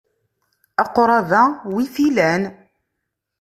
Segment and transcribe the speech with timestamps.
[0.83, 1.43] Aqṛab-a
[1.73, 2.43] wi t-ilan?